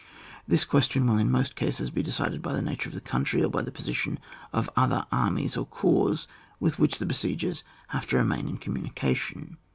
This 0.47 0.65
question 0.65 1.05
will, 1.05 1.19
in 1.19 1.29
most 1.29 1.55
cases, 1.55 1.91
be 1.91 2.01
de 2.01 2.11
cided 2.11 2.41
by 2.41 2.53
the 2.53 2.61
nature 2.63 2.89
of 2.89 2.95
the 2.95 3.01
country, 3.01 3.43
or 3.43 3.51
by 3.51 3.61
the 3.61 3.71
position 3.71 4.17
of 4.51 4.67
other 4.75 5.05
armies 5.11 5.55
or 5.55 5.67
corps 5.67 6.25
with 6.59 6.79
which 6.79 6.97
the 6.97 7.05
besiegers 7.05 7.61
have 7.89 8.07
to 8.07 8.17
remain 8.17 8.47
in 8.47 8.57
communication. 8.57 9.57